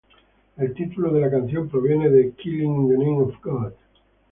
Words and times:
El 0.57 0.73
título 0.73 1.13
de 1.13 1.21
la 1.21 1.29
canción 1.29 1.69
proviene 1.69 2.09
de 2.09 2.31
"Killing 2.31 2.73
In 2.75 2.89
the 2.89 2.97
Name 2.97 3.19
of 3.21 3.33
God". 3.39 3.73